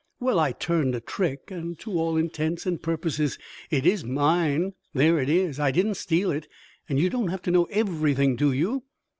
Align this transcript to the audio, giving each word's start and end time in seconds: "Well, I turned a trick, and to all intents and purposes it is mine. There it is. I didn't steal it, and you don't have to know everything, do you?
"Well, 0.19 0.39
I 0.39 0.51
turned 0.53 0.95
a 0.95 0.99
trick, 0.99 1.51
and 1.51 1.77
to 1.77 1.91
all 1.91 2.17
intents 2.17 2.65
and 2.65 2.81
purposes 2.81 3.37
it 3.69 3.85
is 3.85 4.03
mine. 4.03 4.73
There 4.95 5.19
it 5.19 5.29
is. 5.29 5.59
I 5.59 5.69
didn't 5.69 5.93
steal 5.93 6.31
it, 6.31 6.47
and 6.89 6.97
you 6.99 7.07
don't 7.07 7.27
have 7.27 7.43
to 7.43 7.51
know 7.51 7.65
everything, 7.65 8.35
do 8.35 8.51
you? 8.51 8.81